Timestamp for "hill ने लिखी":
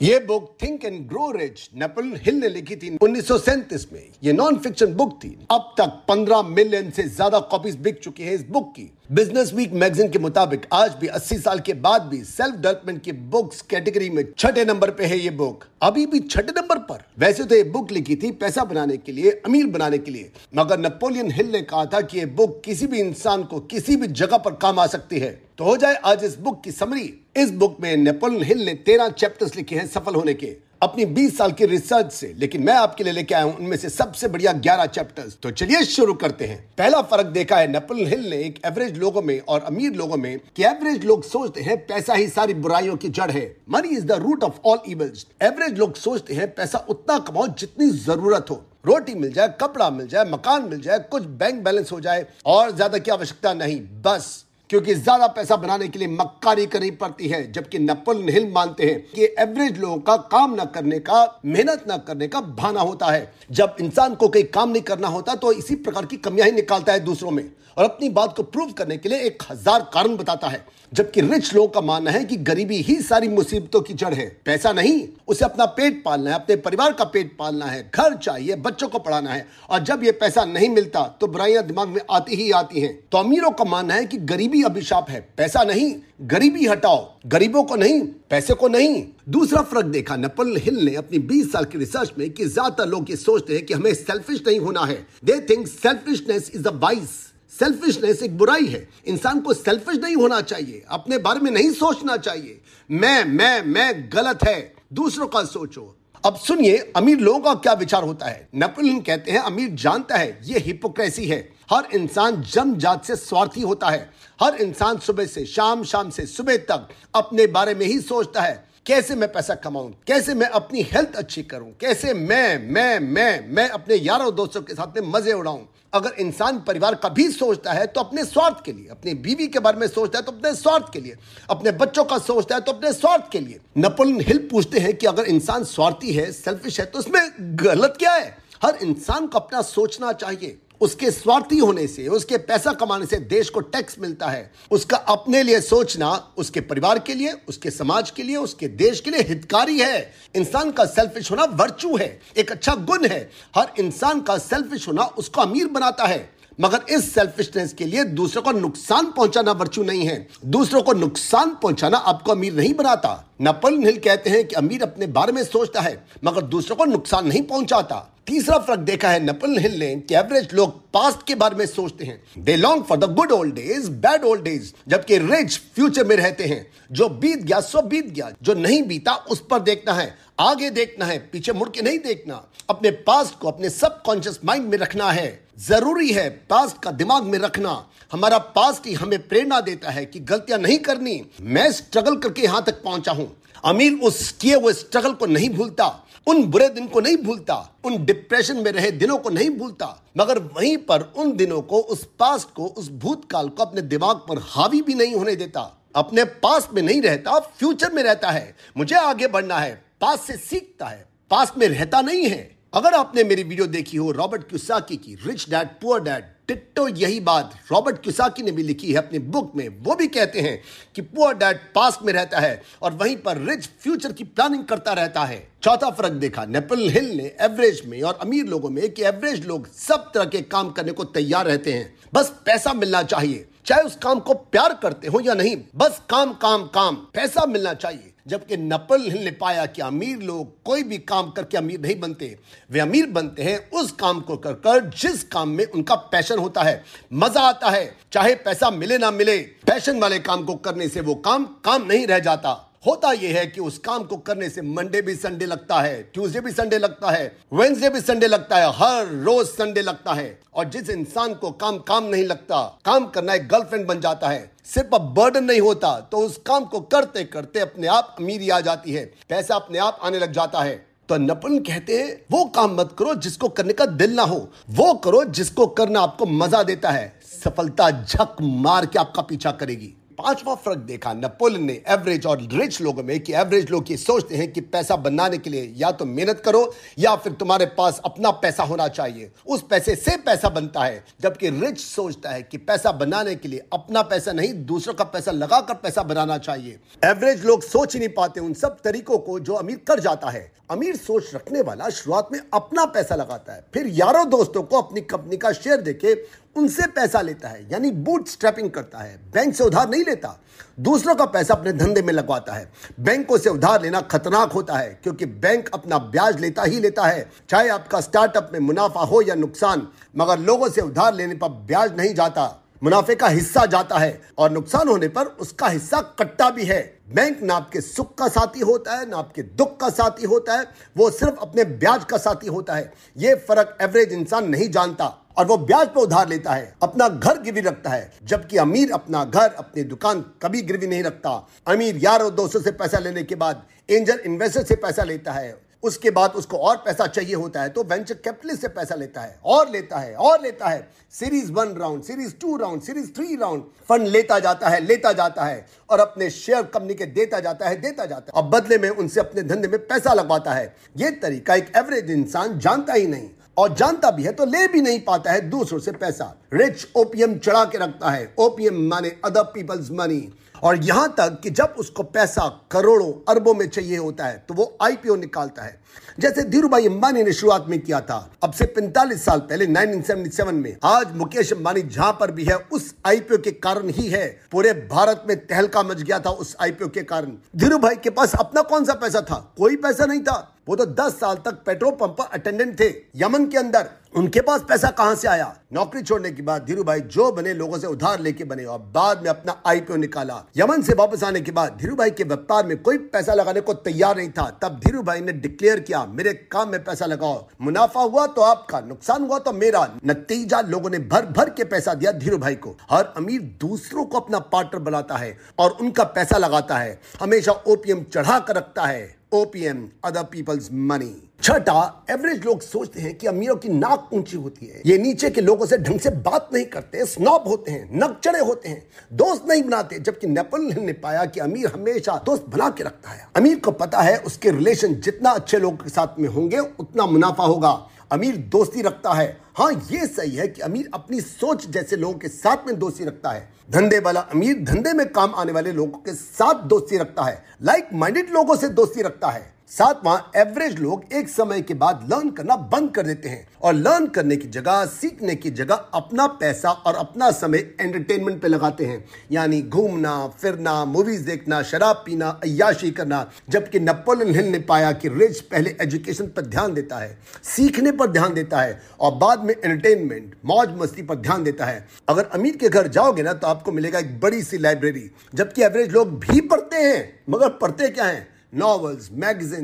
2.24-2.76